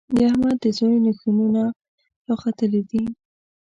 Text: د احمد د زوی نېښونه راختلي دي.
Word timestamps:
د 0.15 0.17
احمد 0.29 0.57
د 0.63 0.65
زوی 0.77 0.97
نېښونه 1.05 1.63
راختلي 2.29 2.81
دي. 2.89 3.03